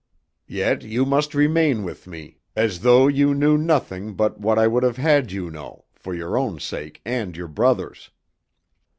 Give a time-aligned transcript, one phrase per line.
[0.47, 4.81] "Yet you must remain with me, as though you knew nothing but what I would
[4.81, 8.09] have had you know, for your own sake and your brother's.